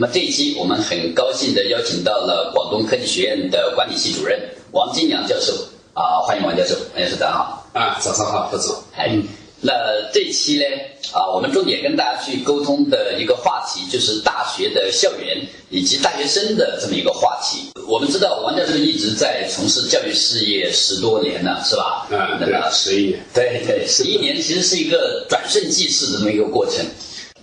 [0.00, 4.40] 那么这一期我们很高兴的邀请到了广东科技学院的管理系主任
[4.70, 5.52] 王金阳教授
[5.92, 7.68] 啊，欢迎王教授，王教授早上好。
[7.74, 8.76] 啊，早上好，何总。
[8.96, 9.18] 哎，
[9.60, 9.72] 那
[10.14, 10.64] 这一期呢
[11.12, 15.36] 啊，我们重点跟大家去沟通的一个话题就是大学的校园
[15.68, 17.72] 以及大学生的这么一个话题。
[17.88, 22.06] 我们知道王教授一直在从事教育事业十多年了，是吧？
[22.12, 23.18] 啊，对，十一年。
[23.34, 26.86] 对对，十一年其实是一个转瞬即逝的这么一个过程。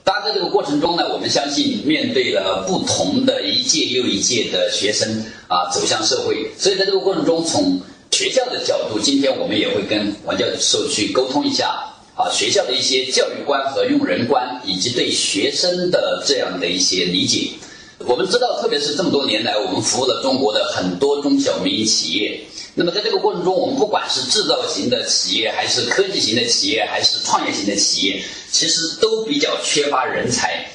[0.06, 11.70] 当然，在这个过程中呢，我们相信面对了不同的一届又一届的学生啊走向社会，所以在这个过程中，从学校的角度，今天我们也会跟王教授去沟通一下
[12.16, 17.50] 啊学校的一些教育观和用人观，以及对学生的这样的一些理解。
[18.06, 22.42] 我们知道，特别是这么多年来，我们服务了中国的很多中小民营企业。
[22.78, 30.66] 那么在这个过程中，我们不管是制造型的企业，还是科技型的企业，还是创业型的企业，其实都比较缺乏人才。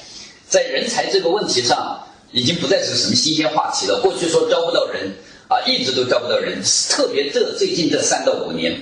[0.49, 4.01] 在人才这个问题上，已经不再是什么新鲜话题了。
[4.01, 5.13] 过去说招不到人
[5.47, 8.81] 啊，一直都招不到人，特别这最近这三到五年，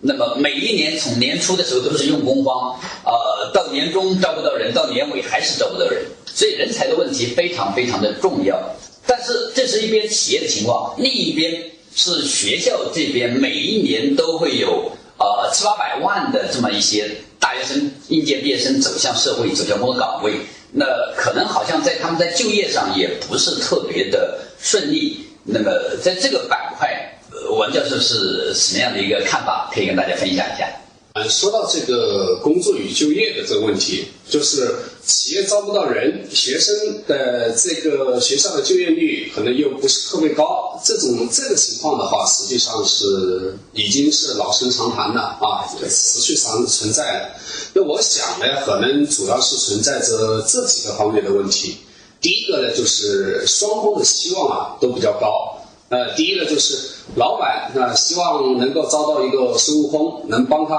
[0.00, 6.04] 那么每一年从年初的时候都是用工荒，呃，到年终招不到人，到年尾还是招不到人。
[6.32, 8.56] 所以人才的问题非常非常的重要，
[9.04, 11.52] 但是这是一边企业的情况，另一边
[11.94, 20.34] 是学校这边每一年都会有呃七八百万的这么一些大学生、应届毕业生走向社会、走向工作岗位，
[20.72, 20.84] 那
[21.16, 25.26] 可能好像在他们在就业上也不是特别的顺利。
[25.42, 25.70] 那么
[26.02, 27.18] 在这个板块，
[27.58, 29.70] 王教授是什么样的一个看法？
[29.74, 30.68] 可以跟大家分享一下。
[31.14, 34.72] 嗯，说到这个工作与就业的这个问题，就是
[35.04, 47.30] 企业招不到人，学生的这个学校的就业率可能又不是特别高，这种这个情况的话，实际上是已经是老生常谈了啊，持续常存在的。
[47.74, 51.78] 那我想呢，可能主要是存在着这几个方面的问题。
[52.20, 55.56] 第一个呢，就是双方的希望啊都比较高。
[55.88, 56.78] 呃，第一个就是
[57.16, 60.76] 老板那希望能够招到一个孙悟空，能帮他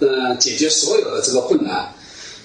[0.00, 1.94] 呃解决所有的这个困难。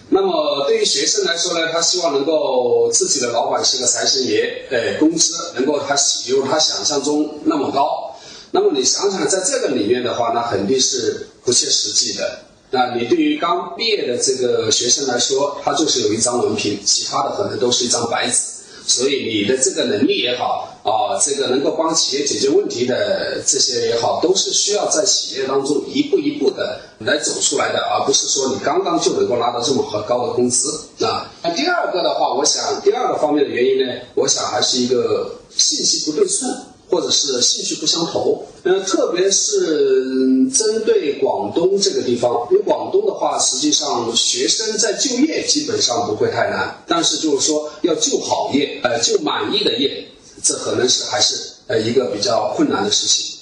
[0.09, 5.95] 那么对于学生来说呢，他希望能够自己的老板是个财神爷，呃，工资能够他
[6.27, 8.15] 有他想象中那么高。
[8.51, 12.39] 那么你想想，在这个里面的话，那肯定是不切实际的。
[12.71, 18.58] 那你对于刚毕业的这个学生来说，他就是有一张文凭，其他的可能都是一张白纸。
[18.89, 31.31] 所以你的这个能力也好啊，这个能够帮企业解决问题的这些也好，都是需要在企业当中一步一步的来走出来的，而不是说你刚刚就能够拿到这么高的工资啊。
[31.43, 36.49] 那第二个的话，我想第二个方面的原因呢，我想还是一个信息不对称。
[36.89, 50.07] 或者是兴趣不相投，呃，特别是针对广东这个地方，因为广东的话，实际上学生在就业基本上不会太难，但是就是说要就好业，呃，就满意的业，
[50.43, 51.35] 这可能是还是
[51.67, 53.38] 呃一个比较困难的事情。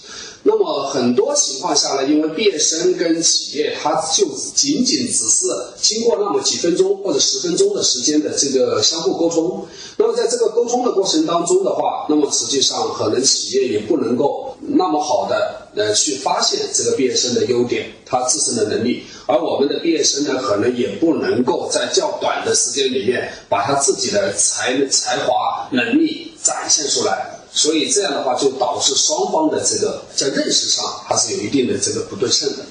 [0.49, 4.25] 那么很多情况下呢，因为毕业生跟企业，他就
[4.55, 9.67] 仅仅只是经过那么几分钟或者十分钟的时间的这个相互沟通。
[9.97, 27.33] 那么在这个沟通的过程当中的话，那么实际上可能企业也不能够那么好的呃去发现这个毕业生的优点，他自身的能力，而我们的毕业生呢，可能也不能够在较短的时间里面把他自己的才才华能力展现出来。
[27.57, 32.63] 所以这样的话，就导致双方的这个在认识上还是有一定的这个不对称的。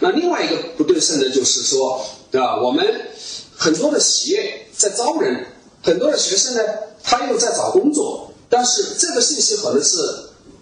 [0.00, 2.60] 那另外一个不对称呢，就是说，对吧？
[2.62, 2.84] 我们
[3.56, 5.46] 很多的企业在招人，
[5.82, 6.60] 很多的学生呢，
[7.02, 9.96] 他又在找工作，但是这个信息可能是。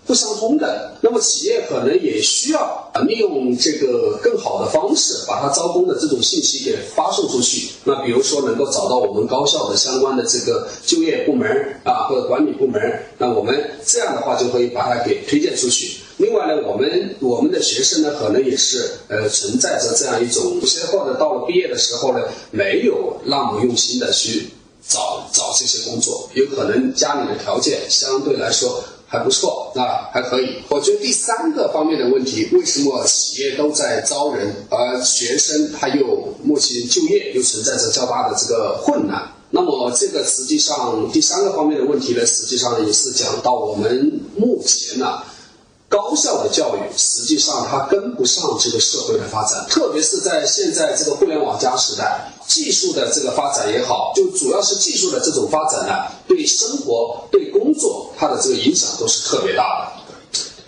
[0.07, 7.71] 不相通的，那么企业可能也需要利用这个更好的方式，把它招工的这种信息给发送出去。
[7.83, 11.49] 那比如说能够找到我们高校的相关的这个就业部门
[11.83, 12.81] 啊，或者管理部门，
[13.19, 15.97] 那我们这样的话就可以把它给推荐出去。
[16.19, 22.21] 另外呢，我们我们的学生呢，可能也是呃存在着这样一种，有些或者到了毕业的时候呢，
[22.53, 24.51] 没有那么用心的去
[24.87, 28.85] 找找这些工作，有可能家里的条件相对来说。
[29.09, 30.57] 还不错，啊，还可以。
[30.69, 39.31] 我觉得第三个方面的问题，为什么企业都在招人，而学生他又目前就业又存在着较大的这个困难？
[39.51, 45.23] 那么这个实际上第三个方面的问题呢，实际上也是讲到我们目前呢。
[45.89, 55.93] 高校的教育实际上它跟不上这个社会的发展，特别是在现在这个互联网加时代，技术的这个发展也好，就主要是技术的这种发展呢，
[56.27, 59.97] 对生活、对工作它的这个影响都是特别大的。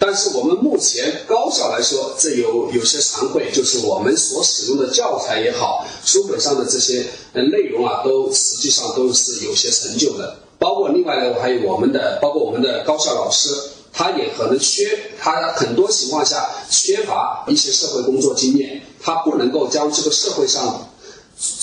[0.00, 10.36] 但是我们目前高校来说，这有有些惭愧，就是我们所使用的教材也好，书本上的这些内容啊，都实际上都是有些陈旧的。
[10.60, 13.50] 包括另外呢，还有我们的，包括我们的高校老师，
[13.98, 20.88] 他也可能缺，他很多情况下缺乏一些社会工作经验，他不能够将这个社会上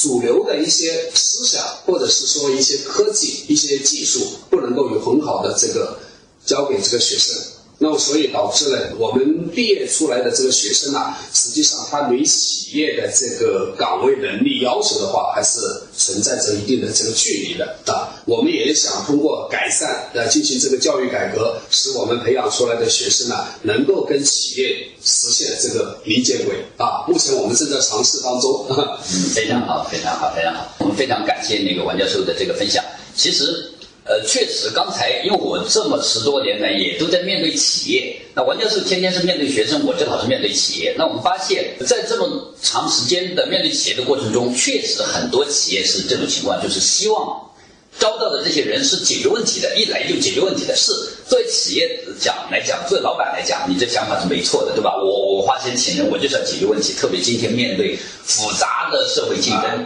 [0.01, 5.97] 主流的一些思想，或者是说一些科技、一些技术，不能够有很好的这个
[6.45, 7.41] 交给这个学生。
[7.85, 15.59] 那么，所以导致了我们毕业出来的这个学生啊，实际上他离企业的这个岗位能力要求的话，还是
[15.95, 18.09] 存在着一定的这个距离的啊。
[18.25, 27.05] 我们也想通过改善呃进行这个教育改革，使我们培养出来的学生呢，能够跟企业实现这个零接轨啊。
[27.07, 28.65] 目前我们正在尝试当中。
[28.69, 28.75] 嗯，
[29.35, 30.75] 非常好，非常好，非常好。
[30.79, 32.83] 我们非常感谢那个王教授的这个分享。
[33.15, 33.71] 其实。
[34.07, 40.93] 呃，确实，刚才因为我这么十多年来也都在面对企业，那王教授天天是面对学生，我正好是面对企业。
[40.95, 47.49] 那我们发现，在这么长时间的面对企业的过程中，确实很多企业是这种情况，就是希望
[47.97, 50.75] 招到的这些人是解决问题的，一来就解决问题的。
[50.75, 50.91] 是
[51.27, 51.89] 作为企业
[52.21, 54.91] 讲来讲，作为老板来讲，你这想法是没错的，对吧？
[55.01, 59.83] 我我花钱请人，我就是要解决问题，特别今天面对复杂的社会竞争。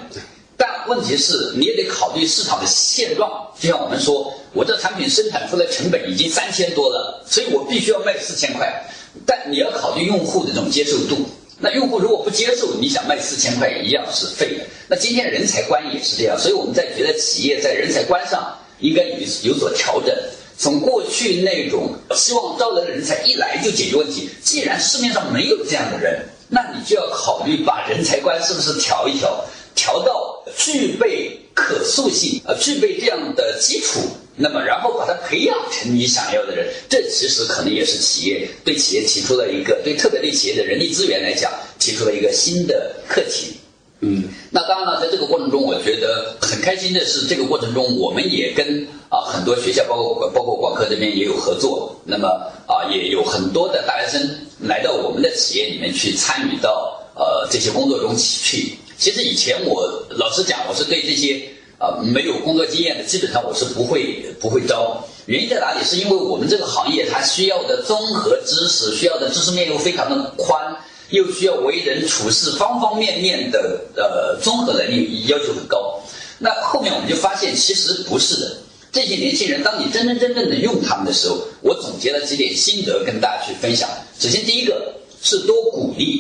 [0.89, 3.30] 问题是，你也得考虑市场的现状。
[3.59, 8.83] 就像我们说，我这产品生产出来成本已经三千多了，所以我必须要卖四千块。
[9.25, 11.18] 但你要考虑用户的这种接受度。
[11.59, 14.63] 那用户如果不接受，你想卖四千块一样是废的。
[14.88, 20.15] 那今天人才观也是这样，所以我们在觉得企业在人才观上应该有有所调整。
[20.57, 29.45] 从过去那种希望招来的人才一来就解决问题，既然市面上没有这样的人，那你就要考虑把人才观是不是调一调。
[29.75, 34.00] 调到具备可塑性，呃，具备这样的基础，
[34.36, 43.56] 那么然后把它培养成你想要的人，这其实可能也是企业对企业提出了一个对特别对企业的人力资源来讲提出了一个新的课题。
[44.01, 52.30] 嗯，那当然了，在这个过程中，我觉得很开心的是，这个过程中我们也跟啊很多学校，包括包括广科这边也有合作，那么
[52.66, 58.78] 啊也有很多的大学生来到我们的企业里面去参与到呃这些工作中去。
[59.00, 61.42] 其实以前我老实讲，我是对这些
[61.78, 65.01] 啊没有工作经验的，基本上我是不会不会招。
[65.25, 65.81] 原因在哪里？
[65.86, 70.75] 是因为我们这个行业它需要的综合知识，需要的知识面又非常的宽，
[71.12, 76.01] 又需要为人处事方方面面的呃综合能力要求很高。
[76.38, 78.57] 那后面我们就发现，其实不是的。
[78.92, 83.88] 这些年轻人，当你真真正正的用他们的时候，我总结了几点心得跟大家去分享。
[84.19, 84.94] 首先，第一个
[85.24, 86.19] 是多鼓励。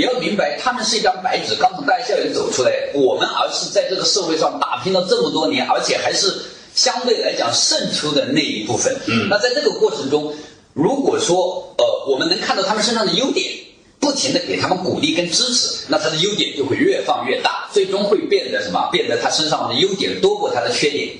[0.00, 2.72] 你要明白，他们是一张白纸，刚从大学校园走出来。
[2.94, 6.34] 我们而是在这个社会上打拼了这么多年，而且还是
[6.74, 8.96] 相对来讲胜出的那一部分。
[9.06, 10.34] 嗯，那在这个过程中，
[10.72, 13.52] 如果说呃，我们能看到他们身上的优点。
[14.00, 18.88] 不停的给他们鼓励跟支持，那他的优点就会越放越大，最终会变得什么？
[18.90, 21.10] 变得他身上的优点多过他的缺点。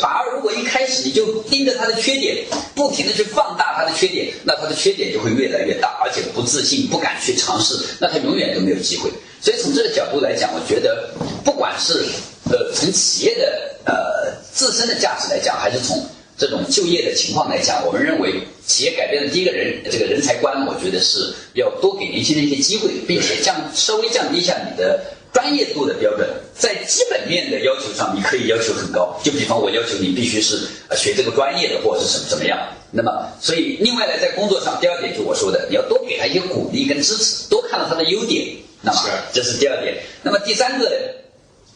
[0.00, 2.46] 反而如果一开始你就盯着他的缺点，
[2.80, 9.10] 不停的去放大他的缺点，那他的缺点就会越来越大，而且不自信，不敢去尝试，那他永远都没有机会。
[9.38, 11.10] 所以从这个角度来讲，我觉得
[11.44, 12.06] 不管是
[12.50, 16.02] 呃从企业的呃自身的价值来讲，还是从
[16.38, 24.98] 这种就业的情况来讲，我们认为企业改变的第一个人这个人才观，我觉得是要多给年轻人一些机会，并且降稍微降低一下你的
[25.34, 26.26] 专业度的标准，
[26.56, 29.20] 在基本面的要求上，你可以要求很高。
[29.22, 30.60] 就比方我要求你必须是
[30.96, 32.58] 学这个专业的，或者是什么怎么样。
[32.92, 38.56] 那么，所以另外呢，在工作上，第二点就我说的，你要多给他一些鼓励跟支持，多看到他的优点。
[38.82, 39.00] 那么
[39.32, 39.96] 这是第二点。
[40.22, 40.96] 那么第三个呢。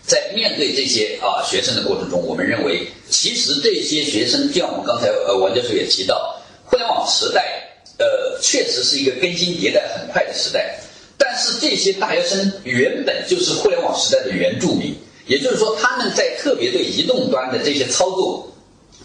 [0.07, 10.79] 在面对这些啊学生的过程中，我们认为，其实这些学生，就像我们刚才呃王教授也提到，互联网时代，呃，确实是一个更新迭代很快的时代。
[11.17, 14.95] 但是这些大学生原本就是互联网时代的原住民，
[15.27, 18.53] 也就是说，他们在特别对移动端的这些操作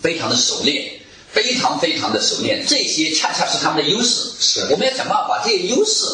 [0.02, 0.99] 非常的熟练，
[1.32, 2.66] 非常非常的熟练。
[2.68, 4.30] 这些恰恰是他们的优势。
[4.40, 6.06] 是，我们要想办法把这些优势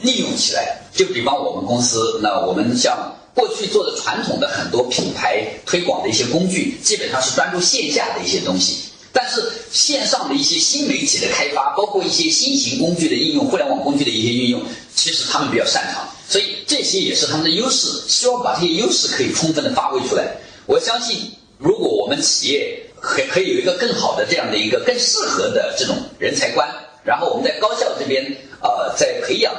[0.00, 0.82] 利用起来。
[0.94, 3.16] 就比方我们公司，那我们像。
[3.34, 8.90] 过去做的传统的很多品牌推广的一些工具，基本上是专注线下的一些东西。
[9.10, 9.42] 但是
[9.72, 14.60] 线上的一些新媒体的开发，包括一些新型工具的应用、互联网工具的一些运用，
[14.94, 16.06] 其实他们比较擅长。
[16.28, 20.36] 所以这些也是他们的优势，希望把这些优势可以充分的发挥出来。
[20.66, 26.66] 我相信，如果我们企业可可以有一个更好的这样的一个更适合的这种人才观，
[27.04, 28.24] 然后我们在高校这边
[28.62, 29.52] 呃在培养。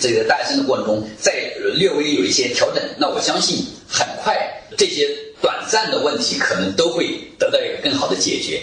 [0.00, 1.32] 这个大学生的过程中，再
[1.76, 5.06] 略微有一些调整，那我相信很快这些
[5.40, 8.60] 短暂的问题可能都会得到一个更好的解决。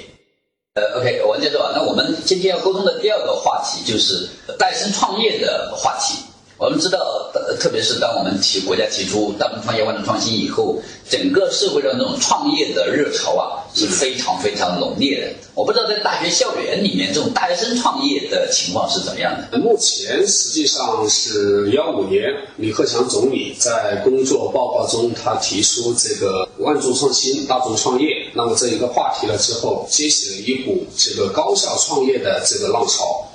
[0.74, 1.72] 呃，OK，王教授啊。
[1.76, 6.18] 那我们今天要沟通的第二个话题就是带生创业的话题。
[6.62, 15.34] 我们知道，特别是当我们提国家提出大众创业万众创新以后，整个社会上这种创业的热潮啊是非常非常浓烈的。
[15.56, 19.58] 我不知道在大学校园里面，这种大学生创业的情况是怎么样的？
[19.58, 33.32] 目前实际上是幺五年，李克强总理在工作报告中，他提出这个万众创新、大众创业，那么这一个话题了之后，激起了一股这个高校创业的这个浪潮。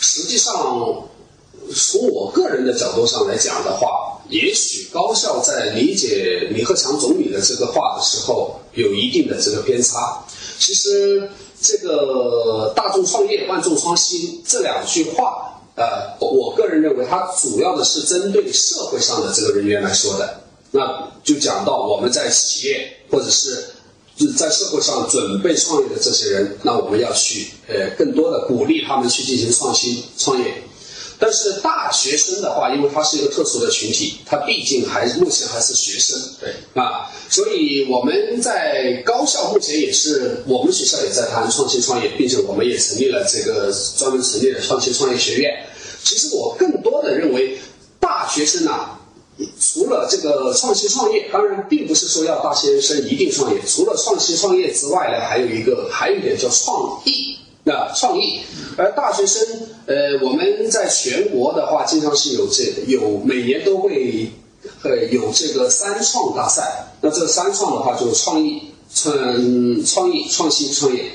[0.00, 1.04] 实际上。
[1.72, 10.24] 从我个人的角度上来讲的话，也许高校在理解李克强总理的这个话的时候，有一定的这个偏差。
[10.58, 11.30] 其实，
[11.60, 20.40] 这个大众创业、万众创新这两句话，呃，我个人认为，它主要的是针对社会上的这个人员来说的。
[20.70, 23.64] 那就讲到我们在企业或者是
[24.16, 30.62] 就在社会上准备创业的这些人，那我们要去呃，更多的鼓励他们去进行创新创业。
[31.18, 45.50] 但是大学生的话，因为他是一个特殊的群体，他毕竟还目前还是学生，对啊，所以我们在高校目前也是，我们学校也在谈创新创业，并且我们也成立了这个专门成立了创新创业学院。
[46.02, 47.58] 其实我更多的认为，
[48.00, 49.00] 大学生啊，
[49.58, 57.33] 除了这个创新创业，当然并不是说要大学生一定创业，除了创新创业之外呢，还有一个还有一点叫创意。
[57.66, 58.40] 那创意，
[58.76, 59.42] 而大学生，
[59.86, 64.28] 呃，我们在全国的话，经常是有这有每年都会，
[64.82, 66.84] 呃，有这个三创大赛。
[67.00, 69.16] 那这三创的话，就是创意、创
[69.86, 71.10] 创意、创新、创业。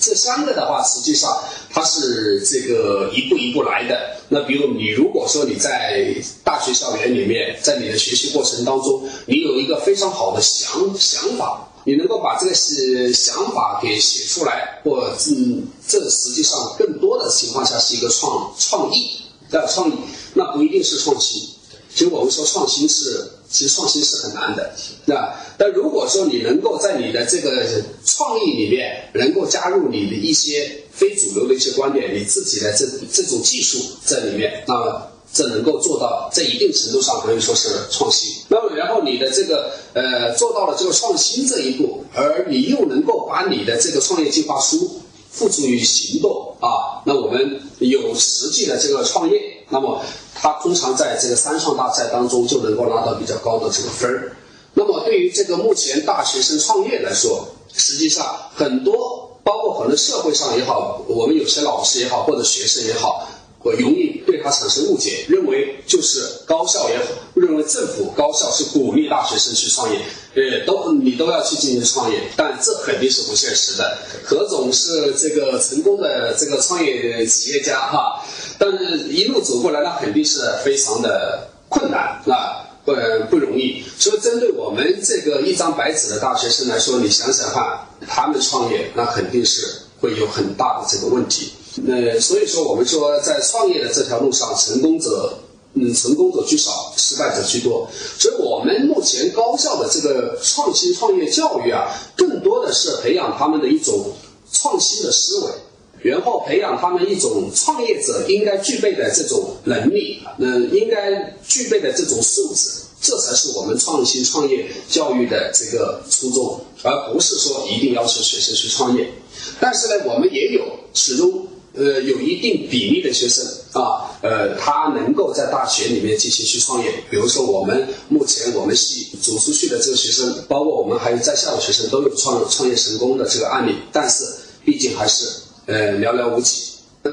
[0.00, 4.16] 这三个的话，实际上它是这个一步一步来的。
[4.30, 11.68] 那比如你如果说你在大学校园里面，在你的学习过程当中，你有一个非常好的想想法。
[11.88, 19.94] 你能够把这个是想法给写出来，或嗯，这实际上更多的情况下是一个创创意的创意，
[20.34, 21.48] 那不一定是创新。
[21.88, 24.70] 其实我们说创新是，其实创新是很难的，
[25.06, 27.66] 那但如果说你能够在你的这个
[28.04, 35.12] 创意里面，能够加入你的一些非主流的一些观点，你自己的这这种技术在里面，那么。
[35.32, 38.34] 这能够做到，在一定程度上可以说是创新。
[38.48, 50.00] 那么，然后你的这个呃做到了这个创新这一步，而你又能够把你的这个创业计划书付诸于行动啊，那我们有实际的这个创业，那么
[50.34, 54.36] 他通常在这个三创大赛当中就能够拿到比较高的这个分儿。
[54.74, 63.28] 那么对于这个目前大学生创业来说，实际上很多，包括可能社会上也好，我们有些老师也好，或者学生也好。
[63.60, 64.17] 我容易
[64.48, 70.00] 他产生误解，认为就是高校也好，认为政府高校是鼓励大学生去创业，
[70.34, 73.98] 呃，都你都要去进行创业，但这肯定是不现实的。
[74.24, 78.24] 何总是这个成功的这个创业企业家哈，
[78.58, 78.72] 但
[79.10, 82.94] 一路走过来，那肯定是非常的困难啊，不
[83.28, 83.82] 不容易。
[83.98, 91.52] 所以针对我们这个一张白纸的大学生来说，你想想看，他们创业那肯定是会有很大的这个问题。
[91.86, 95.38] 呃所以说，我们说在创业的这条路上，成功者，
[95.74, 97.86] 嗯，成功者居少，失败者居多。
[98.18, 104.12] 所以我们目前高校的这个创新创业教育啊，更多的是培养他们的一种
[104.50, 112.70] 创新的思维，然后培养他们一种创业者应该具备的这种能力，嗯，应该具备的这种素质，
[113.00, 119.12] 这才是我们创新创业教育的这个初衷，而不是说一定要求学生去创业。
[119.60, 121.46] 但是呢，我们也有始终。
[121.74, 127.04] 呃，有一定比例的学生啊，呃，他能够在大学里面进行去创业。
[127.10, 133.76] 比如说，我们目前我们系走出去的这个学生，包括我们还有在校的学生，都有创创业成功的这个案例。
[133.92, 134.24] 但是，
[134.64, 135.26] 毕竟还是
[135.66, 136.62] 呃寥寥无几。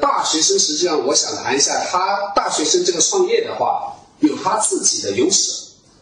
[0.01, 5.51] 大学生实际上，我想谈一下，他大学生这个创业的话，有他自己的优势。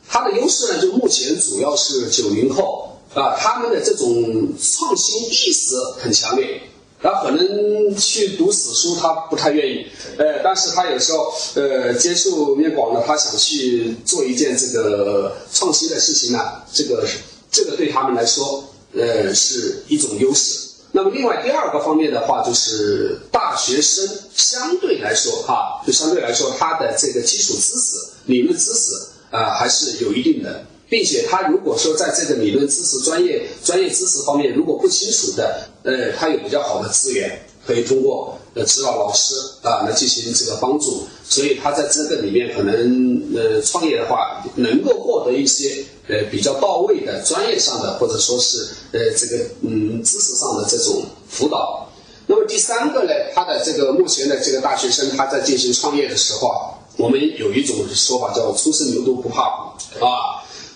[0.07, 6.61] 他的优势呢，就目前主要是九零后啊，他们的这种创新意识很强烈。
[7.03, 9.85] 他可能去读死书，他不太愿意，
[10.17, 16.39] 呃，但是他有时候，呃，接触面广了，他想去做一件这个创新的事情呢，
[16.73, 17.05] 这个
[17.51, 18.63] 这个对他们来说，
[18.95, 20.69] 呃，是一种优势。
[20.93, 28.91] 那么，另外第二个方面的话，就是大学生相对来说，哈，就相对来说，他的这个基础知识、理论知识
[29.29, 30.63] 啊，还是有一定的。
[30.93, 39.33] 并且他如果说在这个理论知识、专业专业知识方面如果不清楚的，呃，他有比较好的资源，可以通过呃指导老师
[39.63, 51.89] 啊来进行这个帮助，所以他在这个里面可能呃创业的话，能够获得一些呃比较到位的专业上的或者说是呃这个嗯知识上的这种辅导。
[52.27, 59.73] 那么第三个呢，他的这个目前的这个大学生他在进行创业的时候啊，我们有一种说法叫“初生牛犊不怕虎”
[60.05, 60.32] 啊，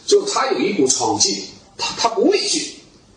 [0.08, 1.44] 就他有一股闯劲，
[1.78, 2.74] 他他不畏惧。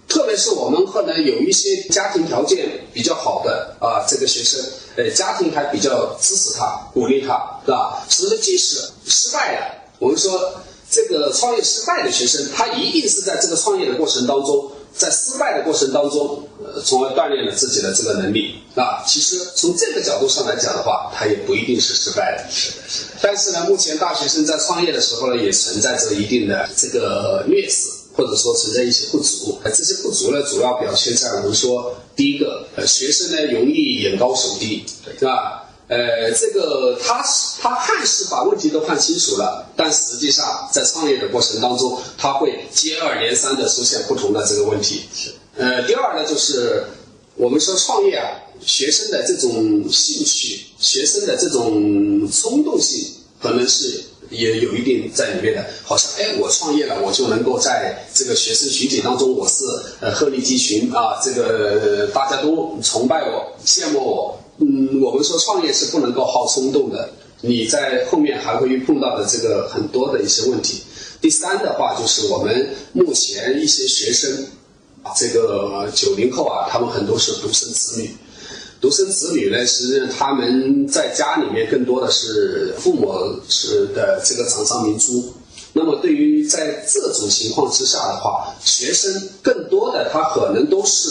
[0.09, 4.61] 特别是我们可能有一些家庭条件比较好的啊，这个学生，
[4.97, 8.05] 呃，家庭还比较支持他、鼓励他，是吧？
[8.11, 10.53] 使得即使失败了，我们说
[10.91, 19.03] 这个创业失败的学生，他一定是在这个创业的过程当中，在失败的过程当中，呃，从而锻炼了自己的这个能力啊。
[19.07, 22.51] 其实从这个角度上来讲的话，他也不一定是失败的。
[22.51, 23.11] 是的，是的。
[23.23, 27.89] 但是呢，目前大学生在创业的时候呢，也存在着一定的这个劣势。
[28.13, 35.60] 或者说存在一些不足，呃，这些不足呢，主要表现在我们说，第一个，呃，学生呢容易眼高手低，对吧？
[35.91, 37.21] 呃，这个他
[37.61, 45.03] 他看似把问题都看清楚了，但实际上在创业的过程当中，他会接二连三的出现不同的这个问题。
[45.13, 45.35] 是。
[45.57, 46.85] 呃，第二呢，就是
[47.35, 48.25] 我们说创业啊，
[48.65, 53.05] 学生的这种兴趣，学生的这种冲动性，
[53.43, 54.05] 可能是。
[54.31, 59.65] 也有一定在里面的，好像哎，我创业了，我就能够在这个学生群体当中，我是
[60.01, 64.40] 呃鹤立鸡群啊，这个大家都崇拜我、羡慕我。
[64.61, 70.83] 嗯，我们说创业是不能够好冲动的，你在后面还会碰到的这个很多的一些问题。
[71.21, 74.47] 第三的话，就是我们目前一些学生，
[75.17, 78.11] 这个九零后啊，他们很多是独生子女。
[78.83, 83.13] 独生子女呢，实际上他们在家里面更多的是父母
[83.49, 85.33] 是的这个掌上明珠。
[85.73, 91.11] 那么对于在这种情况之下的话，学生更多的他可能都是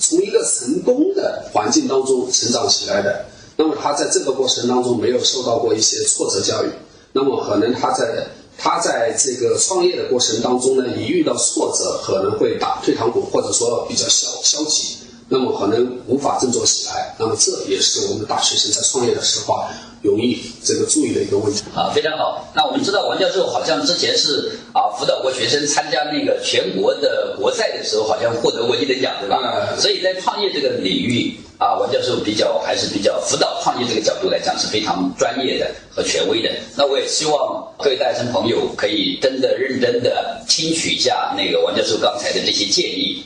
[0.00, 3.26] 从一个成功的环境当中成长起来的。
[3.56, 6.68] 那么他在这个过程当中没有受到过一些挫折教育，
[7.12, 8.26] 那么可能他在
[8.58, 14.96] 他在这个创业的过程当中呢，一遇到挫折可能会打退堂鼓，或者说比较消消极。
[15.28, 19.68] 那么可能无法振作起来，那么这也是我们大学生在创业的时候啊，
[20.02, 21.90] 容易这个注意的一个问题啊。
[21.92, 29.40] 非常好，那我们知道王教授好像之前是啊辅导过学生参加那个全国的国赛的时候，好像获得过一等奖，对吧？
[29.42, 29.80] 嗯。
[29.80, 36.48] 所以在创业这个领域啊，王教授比较还是比较辅导创业这个角度来讲是非常专业的和权威的。
[36.76, 43.24] 那我也希望各位大学生朋友可以真的认真的听取一下那个王教授刚才的这些建议。